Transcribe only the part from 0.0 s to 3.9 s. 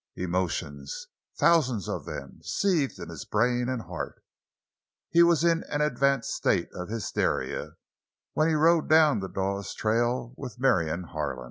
Emotions—thousands of them seethed in his brain and